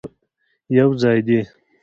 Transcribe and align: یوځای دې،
یوځای 0.77 1.19
دې، 1.27 1.39